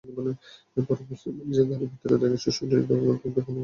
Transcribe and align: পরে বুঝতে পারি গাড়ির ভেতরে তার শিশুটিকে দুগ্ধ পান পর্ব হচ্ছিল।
পরে 0.87 1.03
বুঝতে 1.09 1.29
পারি 1.31 1.69
গাড়ির 1.69 1.89
ভেতরে 1.91 2.15
তার 2.21 2.41
শিশুটিকে 2.43 2.83
দুগ্ধ 2.89 3.05
পান 3.09 3.17
পর্ব 3.23 3.35
হচ্ছিল। 3.37 3.57